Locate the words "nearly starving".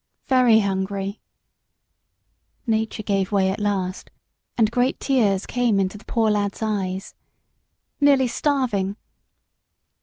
7.99-8.95